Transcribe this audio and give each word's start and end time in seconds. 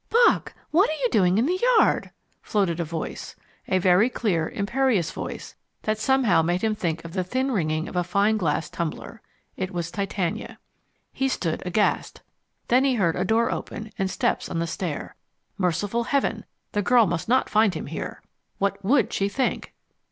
"Bock, 0.25 0.55
what 0.71 0.89
are 0.89 0.93
you 0.99 1.09
doing 1.11 1.37
in 1.37 1.45
the 1.45 1.61
yard?" 1.77 2.09
floated 2.41 2.79
a 2.79 2.83
voice 2.83 3.35
a 3.67 3.77
very 3.77 4.09
clear, 4.09 4.49
imperious 4.49 5.11
voice 5.11 5.53
that 5.83 5.99
somehow 5.99 6.41
made 6.41 6.63
him 6.63 6.73
think 6.73 7.05
of 7.05 7.13
the 7.13 7.23
thin 7.23 7.51
ringing 7.51 7.87
of 7.87 7.95
a 7.95 8.03
fine 8.03 8.35
glass 8.35 8.67
tumbler. 8.67 9.21
It 9.57 9.69
was 9.69 9.91
Titania. 9.91 10.57
He 11.13 11.27
stood 11.27 11.61
aghast. 11.67 12.23
Then 12.67 12.83
he 12.83 12.95
heard 12.95 13.15
a 13.15 13.23
door 13.23 13.51
open, 13.51 13.91
and 13.95 14.09
steps 14.09 14.49
on 14.49 14.57
the 14.57 14.65
stair. 14.65 15.15
Merciful 15.59 16.05
heaven, 16.05 16.45
the 16.71 16.81
girl 16.81 17.05
must 17.05 17.29
not 17.29 17.47
find 17.47 17.75
him 17.75 17.85
here. 17.85 18.23
What 18.57 18.83
WOULD 18.83 19.13
she 19.13 19.29
think? 19.29 19.71